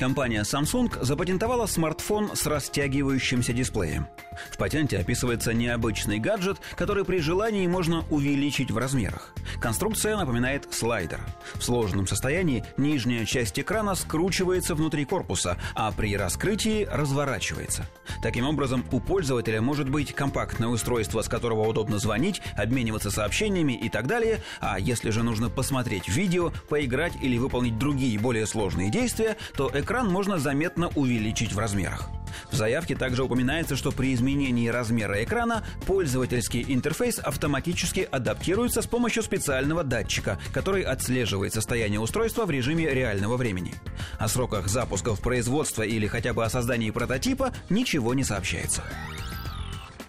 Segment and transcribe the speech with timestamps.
[0.00, 4.06] Компания Samsung запатентовала смартфон с растягивающимся дисплеем.
[4.50, 9.34] В патенте описывается необычный гаджет, который при желании можно увеличить в размерах.
[9.60, 11.20] Конструкция напоминает слайдер.
[11.54, 17.86] В сложном состоянии нижняя часть экрана скручивается внутри корпуса, а при раскрытии разворачивается.
[18.22, 23.90] Таким образом, у пользователя может быть компактное устройство, с которого удобно звонить, обмениваться сообщениями и
[23.90, 29.36] так далее, а если же нужно посмотреть видео, поиграть или выполнить другие более сложные действия,
[29.54, 32.08] то экран можно заметно увеличить в размерах.
[32.50, 39.24] В заявке также упоминается, что при изменении размера экрана пользовательский интерфейс автоматически адаптируется с помощью
[39.24, 43.74] специального датчика, который отслеживает состояние устройства в режиме реального времени.
[44.18, 48.84] О сроках запусков производства или хотя бы о создании прототипа ничего не сообщается.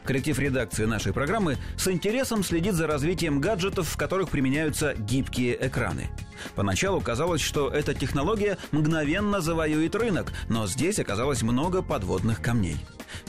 [0.03, 6.09] Коллектив редакции нашей программы с интересом следит за развитием гаджетов, в которых применяются гибкие экраны.
[6.55, 12.77] Поначалу казалось, что эта технология мгновенно завоюет рынок, но здесь оказалось много подводных камней.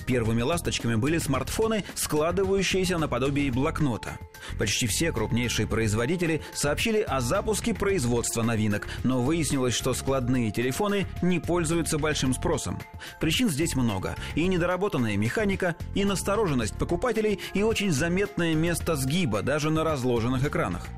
[0.07, 4.19] Первыми ласточками были смартфоны, складывающиеся наподобие блокнота.
[4.59, 11.41] Почти все крупнейшие производители сообщили о запуске производства новинок, но выяснилось, что складные телефоны не
[11.41, 12.79] пользуются большим спросом.
[13.21, 14.17] Причин здесь много.
[14.35, 20.89] И недоработанная механика, и настороженность покупателей, и очень заметное место сгиба даже на разложенных экранах.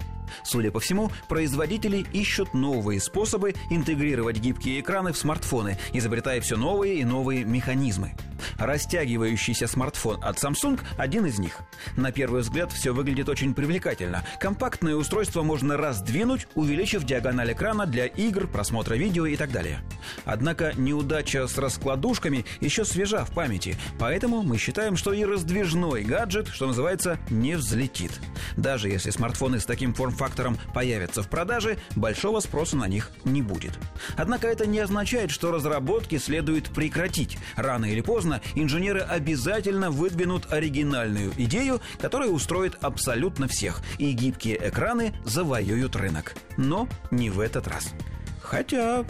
[0.42, 6.96] Судя по всему, производители ищут новые способы интегрировать гибкие экраны в смартфоны, изобретая все новые
[6.96, 8.14] и новые механизмы.
[8.58, 11.60] Растягивающийся смартфон от Samsung– один из них.
[11.96, 14.24] На первый взгляд все выглядит очень привлекательно.
[14.40, 19.80] Компактное устройство можно раздвинуть, увеличив диагональ экрана для игр, просмотра видео и так далее.
[20.24, 26.48] Однако неудача с раскладушками еще свежа в памяти, поэтому мы считаем, что и раздвижной гаджет,
[26.48, 28.12] что называется, не взлетит.
[28.56, 33.78] Даже если смартфоны с таким форм-фактором появятся в продаже, большого спроса на них не будет.
[34.16, 37.38] Однако это не означает, что разработки следует прекратить.
[37.56, 45.14] Рано или поздно инженеры обязательно выдвинут оригинальную идею, которая устроит абсолютно всех, и гибкие экраны
[45.24, 46.34] завоюют рынок.
[46.56, 47.92] Но не в этот раз.
[48.40, 49.04] Хотя...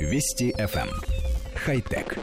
[0.00, 0.88] Вести FM.
[0.88, 1.22] Эм.
[1.64, 2.18] Хай-тек.